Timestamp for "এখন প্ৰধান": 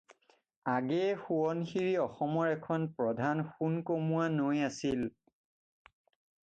2.55-3.45